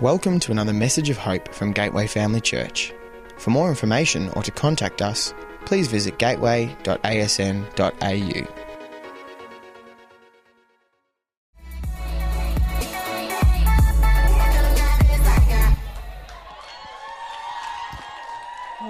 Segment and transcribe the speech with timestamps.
[0.00, 2.92] Welcome to another message of hope from Gateway Family Church.
[3.38, 5.32] For more information or to contact us,
[5.66, 6.74] please visit gateway.asn.au.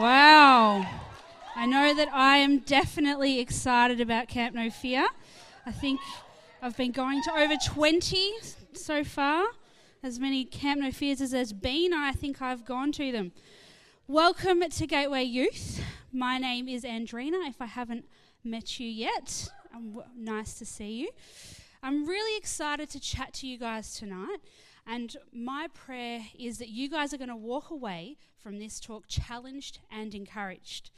[0.00, 0.86] Wow.
[1.54, 5.06] I know that I am definitely excited about Camp No Fear.
[5.66, 6.00] I think
[6.62, 8.32] I've been going to over 20
[8.72, 9.44] so far,
[10.04, 11.94] as many Camp No Fears as there's been.
[11.94, 13.32] I think I've gone to them.
[14.06, 15.82] Welcome to Gateway Youth.
[16.12, 17.48] My name is Andrina.
[17.48, 18.04] If I haven't
[18.44, 21.08] met you yet, um, w- nice to see you.
[21.82, 24.36] I'm really excited to chat to you guys tonight.
[24.86, 29.04] And my prayer is that you guys are going to walk away from this talk
[29.08, 30.90] challenged and encouraged.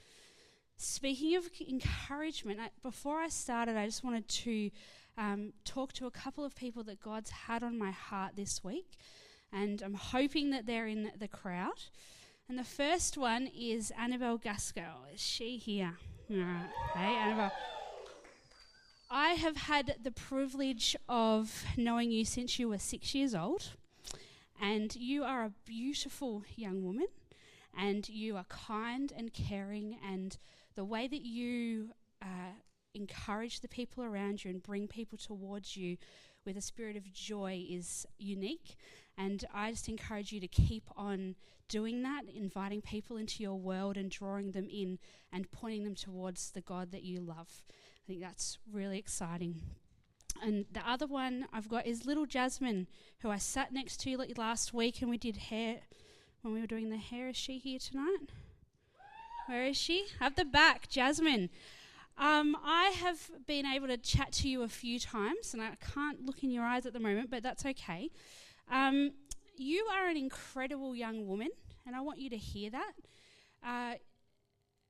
[0.78, 4.72] Speaking of encouragement, I, before I started, I just wanted to
[5.16, 8.98] um, talk to a couple of people that God's had on my heart this week.
[9.52, 11.84] And I'm hoping that they're in the crowd.
[12.48, 15.06] And the first one is Annabelle Gaskell.
[15.12, 15.94] Is she here?
[16.30, 16.70] All right.
[16.94, 17.52] Hey, Annabelle.
[19.10, 23.70] I have had the privilege of knowing you since you were six years old,
[24.60, 27.06] and you are a beautiful young woman,
[27.76, 30.38] and you are kind and caring, and
[30.74, 32.54] the way that you uh,
[32.96, 35.96] encourage the people around you and bring people towards you
[36.44, 38.76] with a spirit of joy is unique.
[39.18, 41.34] And I just encourage you to keep on
[41.68, 44.98] doing that, inviting people into your world and drawing them in
[45.32, 47.62] and pointing them towards the God that you love.
[47.70, 49.62] I think that's really exciting.
[50.42, 52.86] And the other one I've got is little Jasmine,
[53.20, 55.78] who I sat next to last week and we did hair
[56.42, 57.28] when we were doing the hair.
[57.30, 58.30] Is she here tonight?
[59.46, 60.06] Where is she?
[60.20, 61.50] At the back, Jasmine.
[62.18, 66.24] Um, I have been able to chat to you a few times, and I can't
[66.24, 68.10] look in your eyes at the moment, but that's okay.
[68.70, 69.12] Um,
[69.56, 71.50] you are an incredible young woman,
[71.86, 72.92] and I want you to hear that.
[73.62, 73.94] Uh,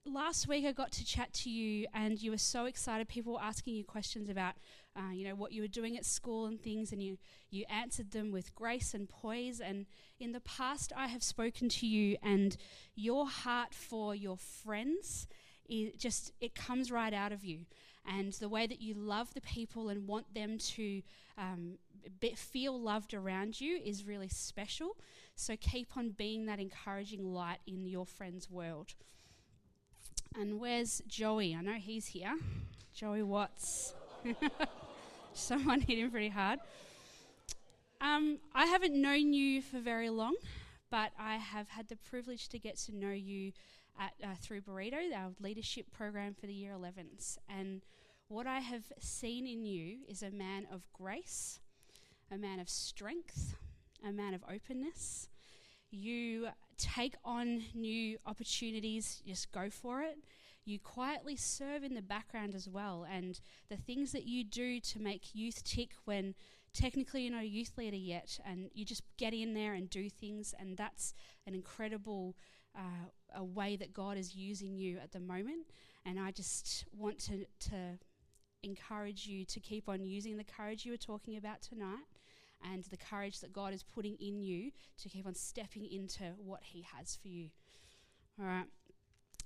[0.05, 3.09] last week I got to chat to you, and you were so excited.
[3.09, 4.55] People were asking you questions about,
[4.97, 7.19] uh, you know, what you were doing at school and things, and you
[7.51, 9.61] you answered them with grace and poise.
[9.61, 9.87] And
[10.21, 12.57] in the past, I have spoken to you, and
[12.95, 15.27] your heart for your friends,
[15.69, 17.61] it just it comes right out of you,
[18.07, 21.03] and the way that you love the people and want them to.
[21.39, 21.79] Um,
[22.21, 24.97] be, feel loved around you is really special.
[25.35, 28.95] So keep on being that encouraging light in your friend's world.
[30.39, 31.55] And where's Joey?
[31.55, 32.37] I know he's here.
[32.95, 33.95] Joey Watts.
[35.33, 36.61] Someone hit him pretty hard.
[38.01, 40.35] Um, I haven't known you for very long,
[40.91, 43.53] but I have had the privilege to get to know you
[43.99, 47.39] at, uh, through Burrito, our leadership program for the year 11s.
[47.49, 47.83] And
[48.29, 51.61] what I have seen in you is a man of grace,
[52.31, 53.57] a man of strength,
[54.07, 55.29] a man of openness.
[55.91, 60.19] You take on new opportunities, just go for it.
[60.65, 65.01] You quietly serve in the background as well, and the things that you do to
[65.01, 66.35] make youth tick when
[66.75, 70.11] technically you're not a youth leader yet, and you just get in there and do
[70.11, 71.15] things, and that's
[71.47, 72.35] an incredible
[72.77, 75.67] uh, a way that God is using you at the moment.
[76.05, 77.99] And I just want to, to
[78.63, 82.05] encourage you to keep on using the courage you were talking about tonight
[82.73, 86.61] and the courage that God is putting in you to keep on stepping into what
[86.63, 87.51] He has for you.
[88.41, 88.67] All right.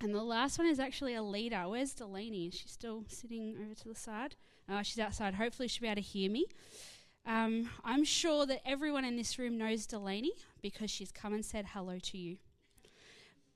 [0.03, 1.69] And the last one is actually a leader.
[1.69, 2.47] Where's Delaney?
[2.47, 4.35] Is she still sitting over to the side?
[4.69, 5.35] Oh, she's outside.
[5.35, 6.47] Hopefully, she'll be able to hear me.
[7.27, 11.67] Um, I'm sure that everyone in this room knows Delaney because she's come and said
[11.75, 12.39] hello to you.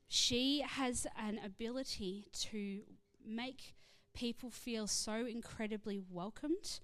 [0.09, 2.81] She has an ability to
[3.27, 3.75] make
[4.15, 6.81] people feel so incredibly welcomed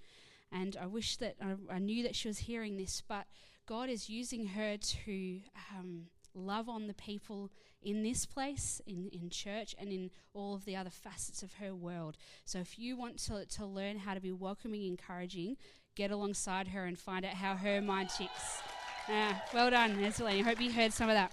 [0.52, 3.26] and I wish that I, I, knew that she was hearing this, but
[3.66, 5.40] God is using her to
[5.76, 7.50] um, love on the people
[7.82, 11.74] in this place, in, in church, and in all of the other facets of her
[11.74, 12.16] world.
[12.44, 15.56] So if you want to, to learn how to be welcoming, encouraging,
[15.94, 18.60] get alongside her and find out how her mind ticks.
[19.08, 20.44] Uh, well done, Angelina.
[20.44, 21.32] Hope you heard some of that.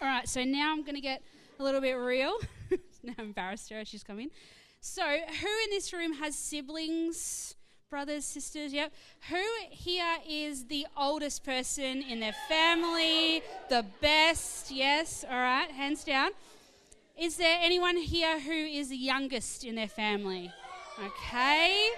[0.00, 1.22] All right, so now I'm going to get
[1.58, 2.38] a little bit real.
[3.02, 4.30] now I'm embarrassed her, she's coming.
[4.80, 7.54] So, who in this room has siblings?
[7.88, 8.92] brothers, sisters, yep.
[9.30, 13.42] Who here is the oldest person in their family?
[13.68, 16.30] The best, yes, all right, hands down.
[17.16, 20.52] Is there anyone here who is the youngest in their family?
[21.02, 21.88] Okay,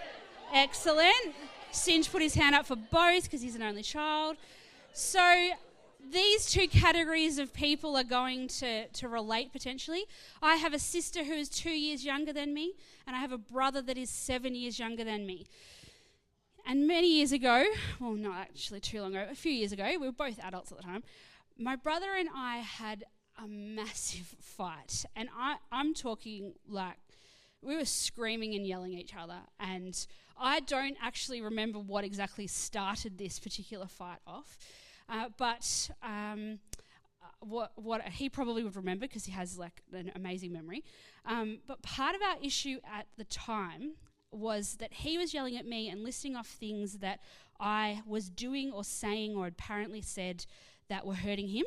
[0.53, 1.35] excellent.
[1.73, 4.37] Singe put his hand up for both because he's an only child.
[4.93, 5.51] So
[6.13, 10.05] these two categories of people are going to, to relate potentially.
[10.43, 12.75] I have a sister who is two years younger than me,
[13.07, 15.47] and I have a brother that is seven years younger than me.
[16.67, 17.65] And many years ago,
[17.99, 20.79] well, not actually too long ago, a few years ago, we were both adults at
[20.79, 21.03] the time,
[21.59, 23.05] my brother and I had
[23.43, 25.05] a massive fight.
[25.17, 26.97] And I, I'm talking like
[27.63, 29.41] we were screaming and yelling at each other.
[29.59, 30.07] And
[30.39, 34.57] I don't actually remember what exactly started this particular fight off.
[35.09, 36.59] Uh, but um,
[37.41, 40.85] what, what he probably would remember because he has like an amazing memory.
[41.25, 43.93] Um, but part of our issue at the time
[44.31, 47.21] was that he was yelling at me and listing off things that
[47.59, 50.45] I was doing or saying or apparently said
[50.89, 51.65] that were hurting him.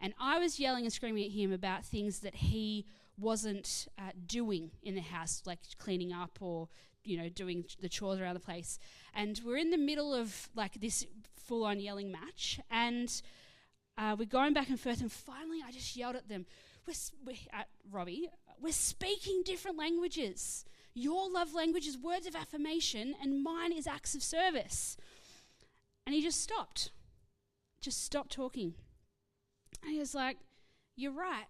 [0.00, 2.86] And I was yelling and screaming at him about things that he
[3.18, 6.68] wasn't uh, doing in the house, like cleaning up or
[7.04, 8.78] you know doing the chores around the place.
[9.14, 11.06] And we're in the middle of like this
[11.36, 13.22] full-on yelling match, and
[13.96, 15.00] uh, we're going back and forth.
[15.00, 16.46] And finally, I just yelled at them,
[16.86, 16.94] "We're,
[17.24, 18.28] we're at Robbie.
[18.60, 20.64] We're speaking different languages.
[20.94, 24.96] Your love language is words of affirmation, and mine is acts of service."
[26.08, 26.90] And he just stopped,
[27.82, 28.72] just stopped talking.
[29.82, 30.38] And he was like,
[30.96, 31.44] You're right.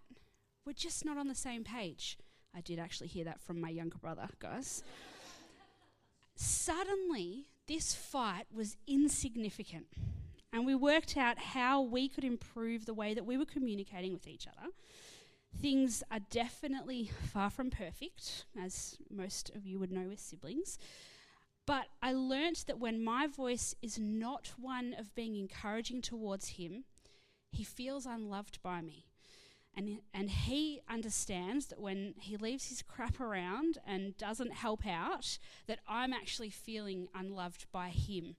[0.68, 2.18] We're just not on the same page.
[2.54, 4.82] I did actually hear that from my younger brother, guys.
[6.36, 9.86] Suddenly, this fight was insignificant.
[10.52, 14.28] And we worked out how we could improve the way that we were communicating with
[14.28, 14.68] each other.
[15.58, 20.78] Things are definitely far from perfect, as most of you would know with siblings.
[21.66, 26.84] But I learnt that when my voice is not one of being encouraging towards him,
[27.52, 29.07] he feels unloved by me.
[29.76, 35.38] And, and he understands that when he leaves his crap around and doesn't help out,
[35.66, 38.34] that I'm actually feeling unloved by him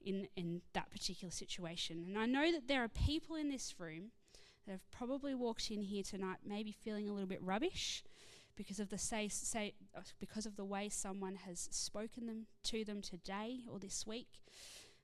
[0.00, 2.04] in, in that particular situation.
[2.06, 4.12] And I know that there are people in this room
[4.66, 8.04] that have probably walked in here tonight maybe feeling a little bit rubbish
[8.56, 9.72] because of the say, say
[10.20, 14.42] because of the way someone has spoken them to them today or this week.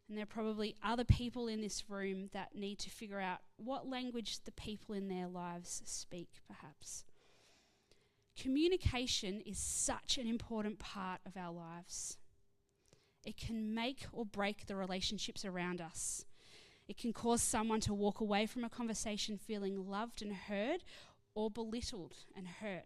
[0.08, 3.88] And there are probably other people in this room that need to figure out what
[3.88, 7.04] language the people in their lives speak, perhaps.
[8.38, 12.18] Communication is such an important part of our lives.
[13.24, 16.26] It can make or break the relationships around us.
[16.86, 20.84] It can cause someone to walk away from a conversation feeling loved and heard
[21.34, 22.84] or belittled and hurt.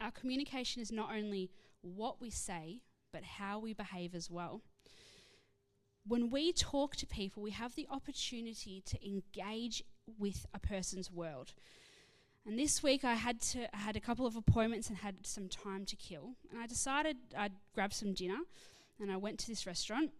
[0.00, 1.52] Our communication is not only
[1.82, 2.80] what we say,
[3.12, 4.62] but how we behave as well
[6.06, 9.84] when we talk to people, we have the opportunity to engage
[10.18, 11.52] with a person's world.
[12.44, 15.48] And this week I had to I had a couple of appointments and had some
[15.48, 16.34] time to kill.
[16.50, 18.38] And I decided I'd grab some dinner
[19.00, 20.10] and I went to this restaurant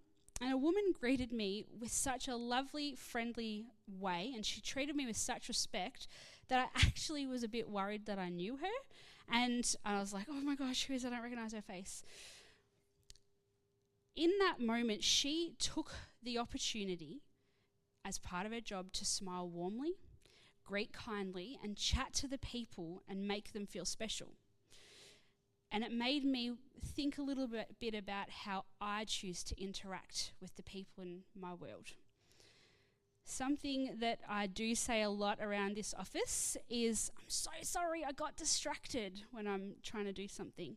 [0.41, 5.07] and a woman greeted me with such a lovely, friendly way and she treated me
[5.07, 6.07] with such respect
[6.49, 9.35] that I actually was a bit worried that I knew her.
[9.35, 12.05] And I was like, oh my gosh, who is I don't recognize her face
[14.17, 15.93] in that moment, she took
[16.23, 17.23] the opportunity
[18.05, 19.95] as part of her job to smile warmly,
[20.65, 24.35] greet kindly, and chat to the people and make them feel special.
[25.71, 26.53] And it made me
[26.85, 31.23] think a little bit, bit about how I choose to interact with the people in
[31.35, 31.93] my world.
[33.25, 38.13] Something that I do say a lot around this office is I'm so sorry I
[38.13, 40.77] got distracted when I'm trying to do something.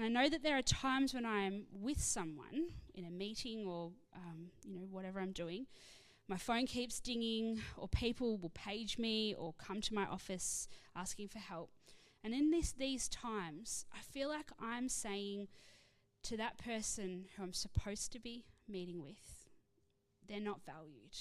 [0.00, 3.66] And I know that there are times when I am with someone in a meeting
[3.66, 5.66] or, um, you know, whatever I'm doing,
[6.26, 11.28] my phone keeps dinging, or people will page me or come to my office asking
[11.28, 11.68] for help.
[12.24, 15.48] And in this, these times, I feel like I'm saying
[16.22, 19.50] to that person who I'm supposed to be meeting with,
[20.26, 21.14] they're not valued.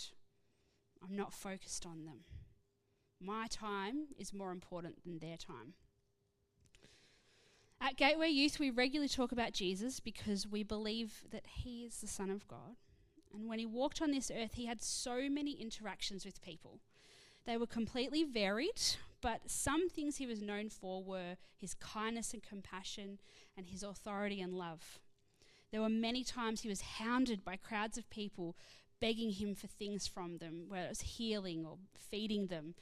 [1.03, 2.19] I'm not focused on them.
[3.19, 5.73] My time is more important than their time.
[7.81, 12.07] At Gateway Youth, we regularly talk about Jesus because we believe that he is the
[12.07, 12.75] Son of God.
[13.33, 16.79] And when he walked on this earth, he had so many interactions with people.
[17.45, 18.81] They were completely varied,
[19.21, 23.17] but some things he was known for were his kindness and compassion
[23.55, 24.99] and his authority and love.
[25.71, 28.57] There were many times he was hounded by crowds of people
[28.99, 32.75] begging him for things from them, whether it was healing or feeding them,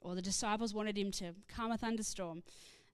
[0.00, 2.42] or the disciples wanted him to calm a thunderstorm.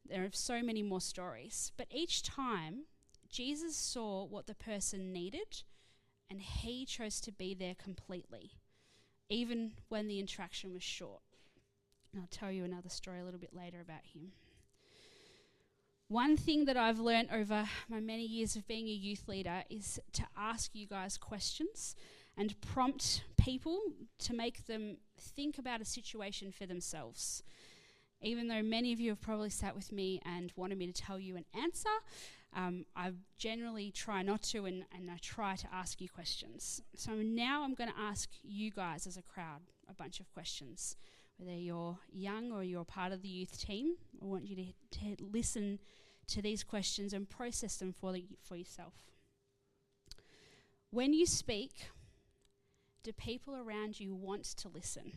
[0.08, 1.72] There are so many more stories.
[1.76, 2.84] But each time,
[3.28, 5.62] Jesus saw what the person needed
[6.30, 8.52] and he chose to be there completely,
[9.28, 11.22] even when the interaction was short.
[12.12, 14.32] And I'll tell you another story a little bit later about him.
[16.08, 20.00] One thing that I've learned over my many years of being a youth leader is
[20.14, 21.94] to ask you guys questions
[22.36, 23.78] and prompt people
[24.20, 27.42] to make them think about a situation for themselves
[28.22, 31.18] even though many of you have probably sat with me and wanted me to tell
[31.18, 31.88] you an answer,
[32.54, 36.82] um, I generally try not to, and, and I try to ask you questions.
[36.96, 40.96] So now I'm going to ask you guys as a crowd a bunch of questions.
[41.36, 45.24] Whether you're young or you're part of the youth team, I want you to, to
[45.24, 45.78] listen
[46.28, 48.94] to these questions and process them for, the, for yourself.
[50.90, 51.90] When you speak,
[53.02, 55.12] do people around you want to listen?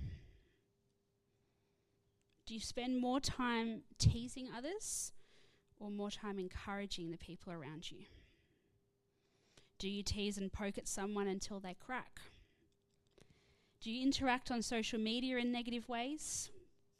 [2.51, 5.13] Do you spend more time teasing others
[5.79, 7.99] or more time encouraging the people around you?
[9.79, 12.19] Do you tease and poke at someone until they crack?
[13.79, 16.51] Do you interact on social media in negative ways?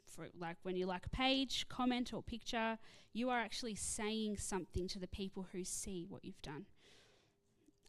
[0.06, 2.78] For like when you like a page, comment, or picture,
[3.12, 6.64] you are actually saying something to the people who see what you've done.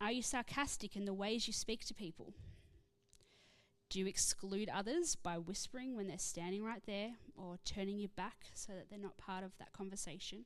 [0.02, 2.34] Are you sarcastic in the ways you speak to people?
[3.94, 8.48] Do you exclude others by whispering when they're standing right there or turning your back
[8.56, 10.46] so that they're not part of that conversation?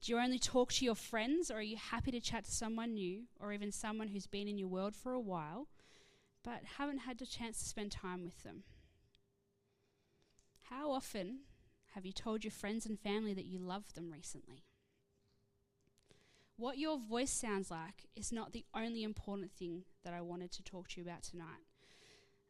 [0.00, 2.94] Do you only talk to your friends or are you happy to chat to someone
[2.94, 5.68] new or even someone who's been in your world for a while
[6.42, 8.62] but haven't had the chance to spend time with them?
[10.70, 11.40] How often
[11.94, 14.64] have you told your friends and family that you love them recently?
[16.56, 20.62] What your voice sounds like is not the only important thing that I wanted to
[20.62, 21.66] talk to you about tonight.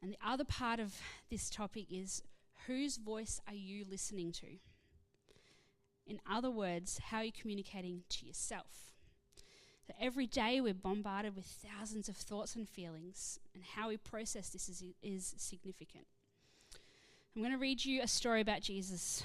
[0.03, 0.95] And the other part of
[1.31, 2.23] this topic is
[2.67, 4.47] whose voice are you listening to?
[6.07, 8.93] In other words, how are you communicating to yourself?
[9.87, 14.51] So every day we're bombarded with thousands of thoughts and feelings, and how we process
[14.51, 16.07] this is, is significant.
[17.35, 19.23] I'm going to read you a story about Jesus.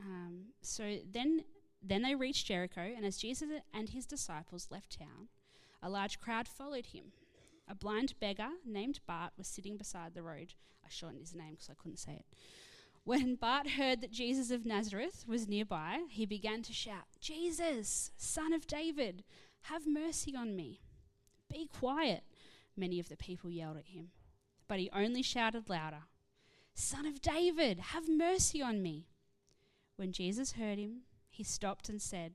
[0.00, 1.44] Um, so then,
[1.82, 5.28] then they reached Jericho, and as Jesus and his disciples left town,
[5.82, 7.12] a large crowd followed him.
[7.68, 10.54] A blind beggar named Bart was sitting beside the road.
[10.84, 12.26] I shortened his name because I couldn't say it.
[13.04, 18.52] When Bart heard that Jesus of Nazareth was nearby, he began to shout, Jesus, son
[18.52, 19.24] of David,
[19.62, 20.80] have mercy on me.
[21.50, 22.22] Be quiet,
[22.76, 24.08] many of the people yelled at him.
[24.66, 26.04] But he only shouted louder,
[26.74, 29.08] Son of David, have mercy on me.
[29.96, 32.34] When Jesus heard him, he stopped and said,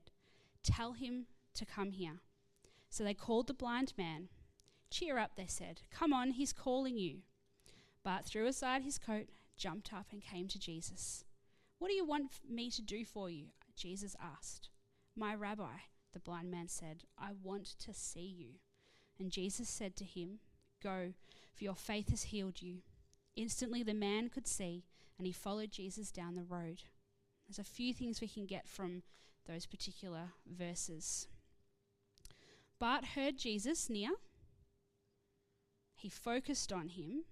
[0.62, 2.20] Tell him to come here.
[2.90, 4.28] So they called the blind man.
[4.94, 5.80] Cheer up, they said.
[5.90, 7.22] Come on, he's calling you.
[8.04, 11.24] Bart threw aside his coat, jumped up, and came to Jesus.
[11.80, 13.46] What do you want me to do for you?
[13.74, 14.68] Jesus asked.
[15.16, 15.78] My rabbi,
[16.12, 18.60] the blind man said, I want to see you.
[19.18, 20.38] And Jesus said to him,
[20.80, 21.14] Go,
[21.56, 22.82] for your faith has healed you.
[23.34, 24.84] Instantly the man could see,
[25.18, 26.82] and he followed Jesus down the road.
[27.48, 29.02] There's a few things we can get from
[29.48, 31.26] those particular verses.
[32.78, 34.10] Bart heard Jesus near
[36.04, 37.24] he focused on him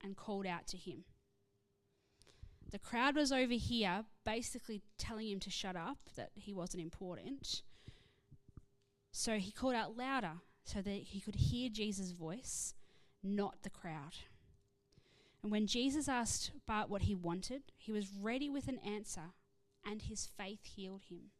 [0.00, 1.02] and called out to him.
[2.70, 7.62] The crowd was over here basically telling him to shut up, that he wasn't important.
[9.10, 12.74] So he called out louder so that he could hear Jesus' voice,
[13.20, 14.14] not the crowd.
[15.42, 19.32] And when Jesus asked Bart what he wanted, he was ready with an answer,
[19.84, 21.32] and his faith healed him.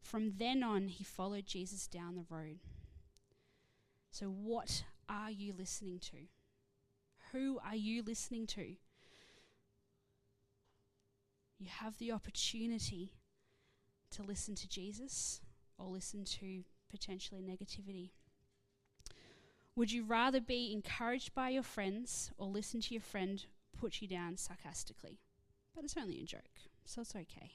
[0.00, 2.60] From then on, he followed Jesus down the road.
[4.10, 6.28] So, what are you listening to?
[7.32, 8.74] Who are you listening to?
[11.58, 13.12] You have the opportunity
[14.10, 15.40] to listen to Jesus
[15.78, 18.10] or listen to potentially negativity.
[19.74, 23.44] Would you rather be encouraged by your friends or listen to your friend
[23.78, 25.18] put you down sarcastically?
[25.74, 27.52] But it's only a joke, so it's okay.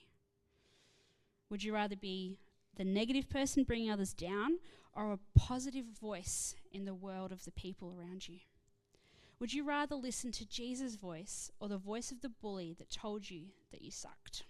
[1.49, 2.37] Would you rather be
[2.75, 4.57] the negative person bringing others down
[4.97, 8.39] or a positive voice in the world of the people around you?
[9.39, 13.29] Would you rather listen to Jesus' voice or the voice of the bully that told
[13.29, 14.43] you that you sucked?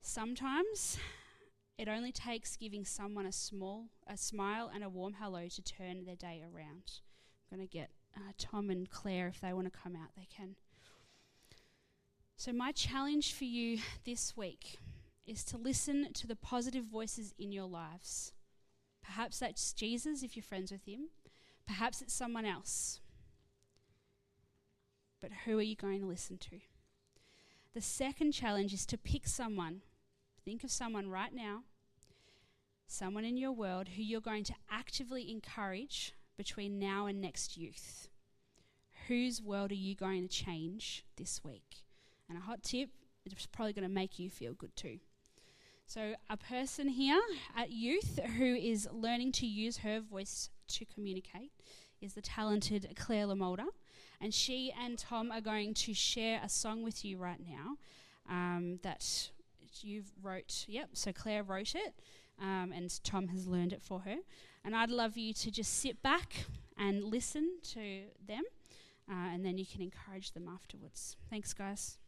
[0.00, 0.98] Sometimes
[1.76, 6.04] it only takes giving someone a small a smile and a warm hello to turn
[6.04, 7.00] their day around.
[7.50, 10.28] I'm going to get uh, Tom and Claire if they want to come out, they
[10.34, 10.54] can.
[12.36, 14.78] So my challenge for you this week
[15.26, 18.32] is to listen to the positive voices in your lives.
[19.06, 21.08] Perhaps that's Jesus if you're friends with him.
[21.66, 23.00] Perhaps it's someone else.
[25.20, 26.58] But who are you going to listen to?
[27.74, 29.82] The second challenge is to pick someone.
[30.44, 31.62] Think of someone right now,
[32.86, 38.08] someone in your world who you're going to actively encourage between now and next youth.
[39.08, 41.84] Whose world are you going to change this week?
[42.28, 42.90] And a hot tip,
[43.24, 44.98] it's probably going to make you feel good too.
[45.88, 47.20] So, a person here
[47.56, 51.52] at youth who is learning to use her voice to communicate
[52.00, 53.66] is the talented Claire Lamolda.
[54.20, 57.76] And she and Tom are going to share a song with you right now
[58.28, 59.30] um, that
[59.80, 61.94] you've wrote, yep, so Claire wrote it,
[62.42, 64.16] um, and Tom has learned it for her.
[64.64, 68.42] And I'd love you to just sit back and listen to them,
[69.08, 71.16] uh, and then you can encourage them afterwards.
[71.30, 71.98] Thanks, guys.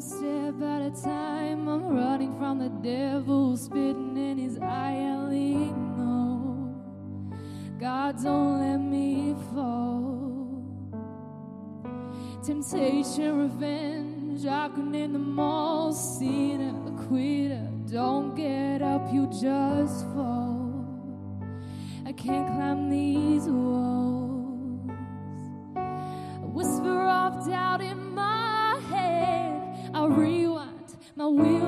[0.00, 1.68] Temptation, time.
[1.68, 6.74] I'm running from the devil, spitting in his eye and leaning low.
[7.78, 10.62] God, don't let me fall.
[12.44, 17.68] Temptation, revenge, rocking in the mall, sinner, a quitter.
[17.90, 20.84] Don't get up, you just fall.
[22.04, 24.90] I can't climb these walls.
[25.76, 28.35] A whisper of doubt in my
[30.06, 31.65] rewind, my wheels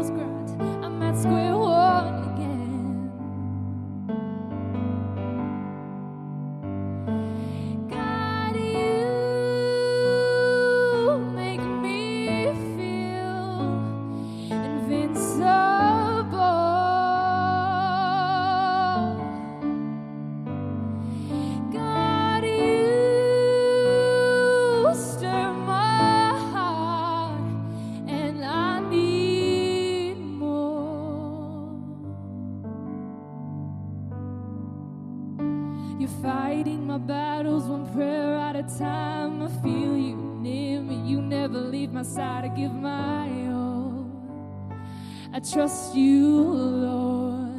[45.59, 46.38] trust you,
[46.87, 47.50] Lord.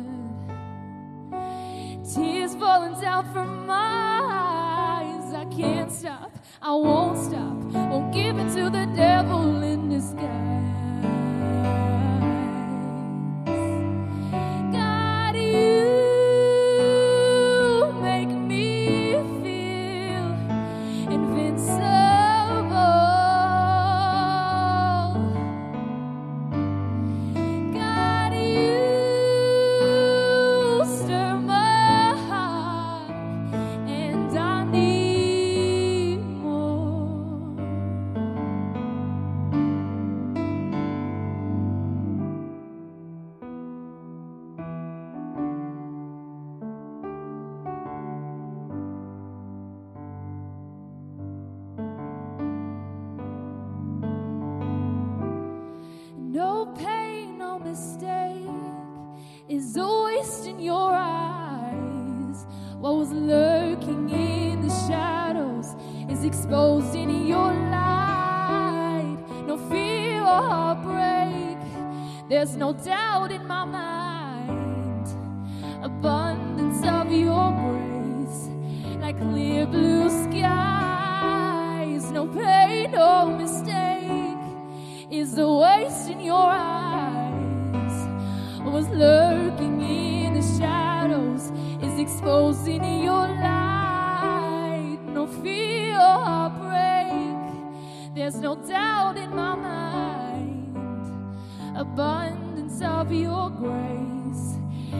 [2.09, 3.48] Tears falling down from
[72.59, 75.07] no doubt in my mind.
[75.81, 78.49] Abundance of your grace,
[78.99, 82.11] like clear blue skies.
[82.11, 84.37] No pain, no mistake
[85.09, 88.07] is the waste in your eyes.
[88.63, 94.99] What was lurking in the shadows is exposed in your light.
[95.05, 99.79] No fear or heartbreak, there's no doubt in my mind
[101.79, 102.38] abundance
[102.81, 104.57] of your grace,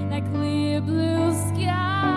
[0.09, 2.08] that clear blue sky.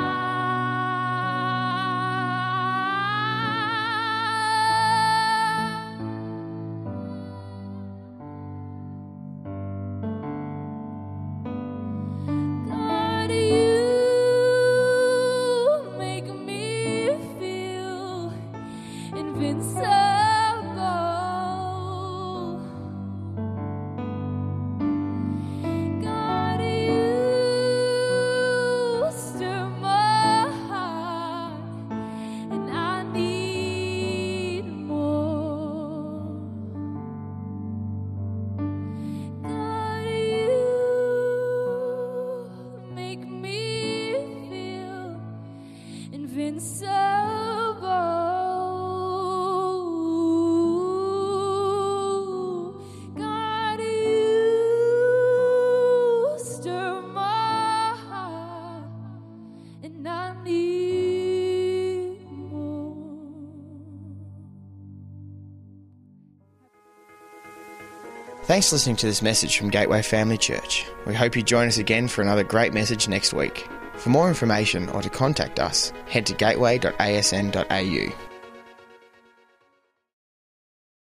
[68.44, 70.86] Thanks for listening to this message from Gateway Family Church.
[71.06, 73.68] We hope you join us again for another great message next week.
[74.02, 78.31] For more information or to contact us, head to gateway.asn.au.